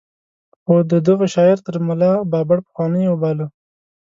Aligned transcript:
خو 0.61 0.73
ده 0.89 0.97
دغه 1.07 1.25
شاعر 1.35 1.57
تر 1.67 1.75
ملا 1.87 2.11
بابړ 2.31 2.57
پخوانۍ 2.65 3.05
وباله. 3.09 3.45